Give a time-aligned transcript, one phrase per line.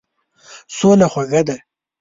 [0.77, 1.55] سوله خوږه ده.